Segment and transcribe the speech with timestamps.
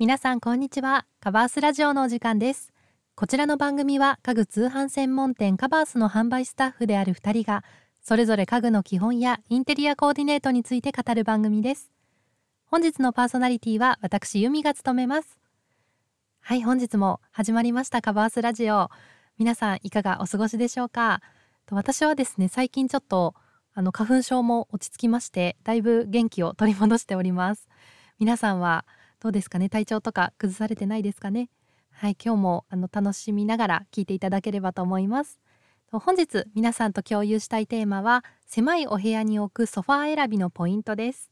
[0.00, 1.04] 皆さんこんにちは。
[1.20, 2.72] カバースラジオのお時間です。
[3.14, 7.64] こちらの番組は家具通販専門店カバースの販売スタッフである2人が
[8.00, 11.92] それぞれ家具の基本やインテリアコーディネートについて語る番組です。
[12.64, 15.38] 本日のパーソナリティは私由美が務めます。
[16.40, 18.88] はい本日も始まりましたカバースラジオ。
[19.36, 21.20] 皆さんいかがお過ごしでしょうか？
[21.70, 23.34] 私はですね最近ちょっと
[23.74, 27.68] あの花粉症も落ち着きましてだいぶ元気を取り戻しております。
[28.18, 28.86] 皆さんは
[29.20, 29.68] どうですかね？
[29.68, 31.50] 体調とか崩されてないですかね？
[31.90, 35.38] はい今日もあの楽しみながら聞いていただければと思います。
[35.92, 41.30] 本日皆さんと共有したいテーマは狭いお部屋に置くソファー選びのポイントです。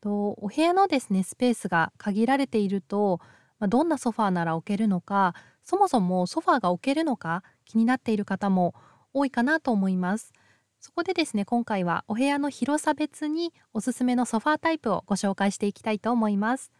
[0.00, 3.20] とお部屋のですねスペースが限られていると
[3.58, 5.34] まどんなソファーなら置けるのか
[5.64, 8.76] そもそもソファーが置けるのか気になっている方も
[9.12, 10.32] 多いかなと思います。
[10.78, 16.70] そこでですね今回はお部屋の広さ別におすすめのソファータイプをご紹介していきたいと思います。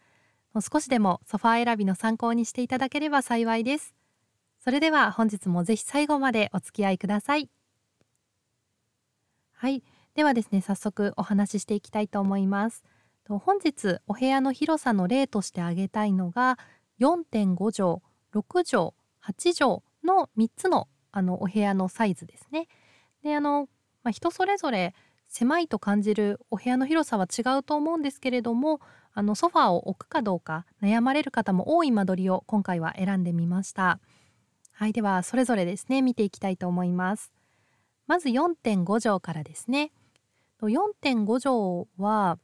[0.57, 3.93] もう少しでもソファー選びの参考にしていただければ幸いです。
[4.57, 7.51] それでは本日もぜひ最後までお付き合いください。
[9.51, 9.83] はい。
[10.15, 12.83] ではですね早速お話ししていきたいと思います。
[13.29, 16.57] 本日お部屋の広さの例として挙げたいのが
[16.99, 18.01] 4.5畳
[18.33, 22.67] 6畳8畳の3つのあのお部屋のサイズですね。
[23.21, 23.69] であの、
[24.01, 24.95] まあ、人それぞれ
[25.27, 28.81] 狭いと感じるお部屋の広さは違うと思うんですけれども
[29.17, 33.99] あのソファーを置くかどうか悩まれる方も多い間取りを今回は選んでみました。
[34.73, 37.33] はいではそれぞれですね見ていきたいと思います。
[38.05, 39.91] まず4.5畳からですね。
[40.61, 42.37] 4.5畳は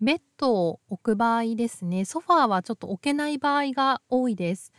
[0.00, 4.72] ベッドを置く場合ですねソファーはちょっと置けない場合が多いです。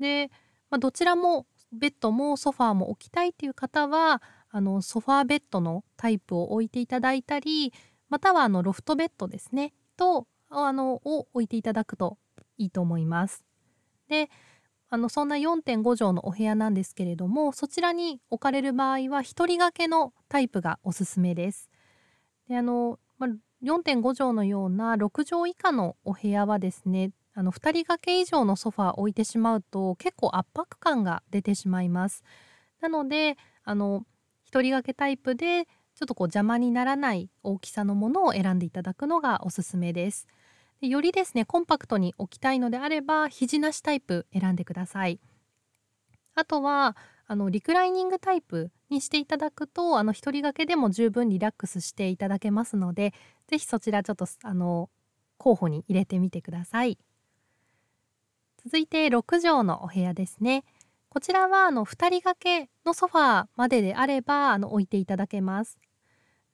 [0.00, 0.32] で、
[0.68, 4.20] まあ、どちらもベッドもソファーも置きたいっていう方は
[4.50, 7.72] あのソファーベッドのタイプを置いていただいたり
[8.08, 12.18] またはあのロフトベッドですねとあのを置いていただくと
[12.58, 13.44] いいと思います。
[14.08, 14.30] で
[14.88, 21.70] あのそんな4.5畳のお部屋なんですけれどもそちらに置かれる場合は1人掛けのタイプがおすすめです。
[22.48, 23.30] であの、まあ、
[23.64, 32.22] 4.5畳のような6畳以下のお部屋はですねあの2人掛け以上のソファー置いてしまうと結構圧迫感が出てしまいます。
[32.80, 34.04] なのであの1
[34.44, 40.28] 人掛けタイプでちょっとこう邪魔にならない大きさのものを選んでいただくのがおすすめです。
[40.80, 45.20] でよりですねコンパクトに置きたいのであれば肘なしタイプ選んでください。
[46.34, 53.14] あとはあのリクライニングタイプにしていただくとあの1人掛けでも十分リラックスしていただけますので
[53.48, 54.90] 是非そちらちょっとあの
[55.38, 56.98] 候補に入れてみてください。
[58.62, 60.64] 続いて6畳のお部屋ですね
[61.08, 65.78] こちらはあの2人掛けのソファーまでであればあの置いていただけます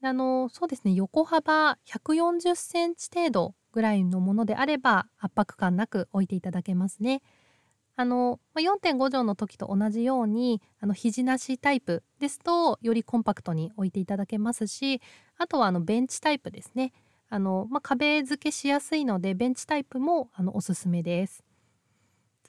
[0.04, 0.92] あのそうですね。
[0.94, 7.22] 横幅140センチ程度ぐらいのものであれば圧迫感なく置いていただけますね。
[7.94, 15.00] あの4.5畳の時と同じようにあの肘なしタイプですとよりコンパクトに置いていただけますし
[15.36, 16.92] あとはあのベンチタイプですね。
[17.28, 21.44] あの、まあ、壁付けしやすいのでベンチタイプもあのおすすめです。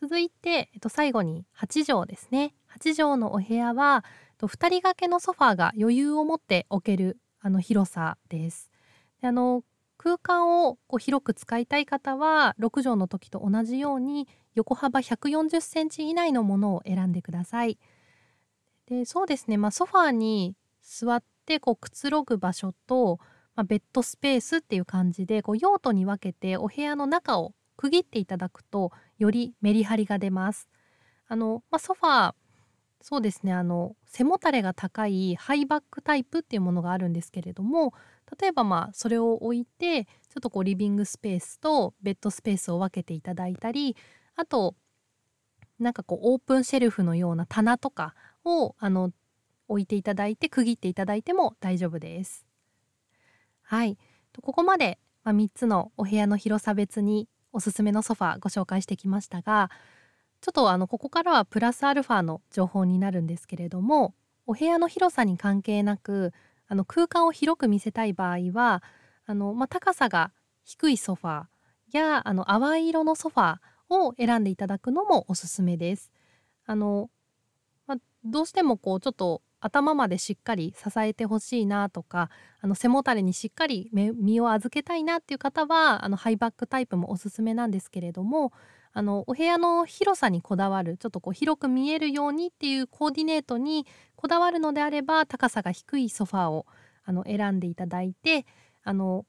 [0.01, 2.55] 続いて、えっと、最後に8畳ですね。
[2.77, 8.71] 8畳のお部屋は、えっと、2人掛けのソファーが余裕を持って置けるあの広さです。
[9.21, 9.63] であの
[9.97, 17.77] 空間をこう広く使いたい方は6畳の時と同じように横幅140センチ以内のものを選んでください。
[18.87, 23.19] でそうですね、まあ、ソファーに座ってこうくつろぐ場所と、
[23.55, 30.69] まあ、ベッドスペースっていう感じでこう用途に分けてお部屋の中を区切っていただくとよりメリハリが出ます。
[31.27, 32.33] あの、まあ、ソファー
[33.03, 37.93] そうですねあの背もたれが高いハイバックタイプっていうものがあるんですけれども
[38.39, 43.97] 例えばまあそれを置いてちょっとこうリビングスペースとベッドスペースを分けていただいたり
[44.37, 44.75] あと
[45.79, 48.15] なんかこうオープンシェルフのような棚とか
[48.45, 49.11] をあの
[49.67, 52.45] 置いていただいて区切っていただいても大丈夫です。
[53.63, 53.97] はい
[54.41, 59.69] ここまで、ま、3つのお部屋の広さ別におすすめのソファご紹介してきましたが
[60.43, 64.13] ちょっとあのここからはプラスアルファの情報になるんですけれども
[64.45, 66.33] お部屋の広さに関係なく
[66.67, 68.83] あの空間を広く見せたい場合は
[69.25, 70.33] あの、まあ、高さが
[70.65, 76.11] 低いソファーやあの淡い色のソファーを選んでいただくのもおすすめです。
[76.65, 77.09] あの
[77.87, 82.29] まあ、どうしてもこうちょっと頭までしっかり支えてほしいなとか
[82.59, 88.51] あの背もたれにしっかり身を預けたいなっていう方はあのハイバックタイプもおすすめなんですけれども
[88.91, 93.87] あのお部屋の広さにこだわるちょっとこう広く見えるようにっていうコーディネートに
[94.17, 96.65] こだわるのであれば高さが低いソファーを
[97.05, 98.45] あの選んでいただいて
[98.83, 99.25] あの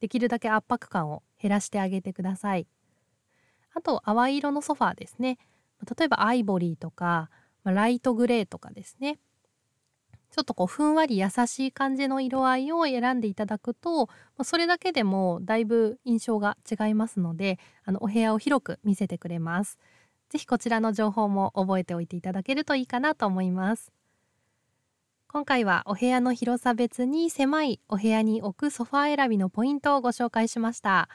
[0.00, 2.66] できるだけ圧迫感を減らしてあげてください。
[3.74, 5.38] あと淡い色のソファーですね
[5.96, 7.30] 例えばアイボリーとか
[7.64, 9.18] ライトグレーとかですね
[10.30, 14.08] ちょっとこうふんわり優しい感じの色合いを選んでいただくと
[14.44, 19.78] それだけでもだいぶ印象が違いますのであのお部屋を広く見せてくれます。
[20.28, 23.92] ぜひこちらの情報も覚えておいていただけるといいかなと思います。
[25.26, 31.08] 今回はお部屋の広さ別に狭いお部屋に置くソファー選びのポイントをご紹介しました。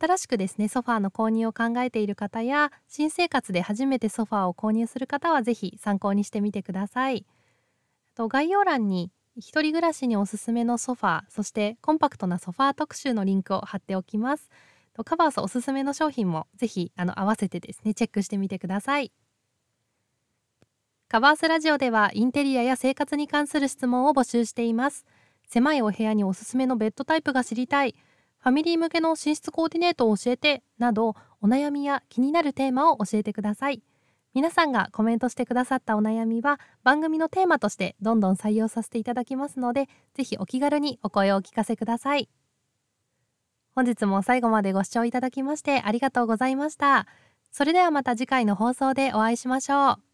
[0.00, 7.24] 新しくですねソファーの購入を考えている方や新生活で初めてソファーを購入する方はぜひ参考にしてみてください。
[8.18, 14.50] と概要欄に一人暮らしにおすすめのソファーそしてコンパクトなソファー特集のリンクを貼っておきます。
[14.92, 19.12] とカバースおすすめの商品もぜひあの合わせてですねチェックしてみてください。
[21.06, 25.06] カバースラジオではインテリアや生活に関する質問を募集しています。
[25.46, 27.94] 狭いお部屋におすすめのベッドタイプが知りたい。
[28.40, 33.80] ファミリー向けの寝室コーディネートを教えてなどお悩みや気になるテーマを教えてください。
[34.34, 42.28] 皆さんがコメントしてくださったお悩みは番組のテーマとしてどんどん採用させていただきますのでぜひお気軽にお声をお聞かせください。
[43.74, 47.06] 本日も最後までご視聴いただきましてありがとうございました。
[47.52, 50.07] それではまた次回の放送でお会いしましょう。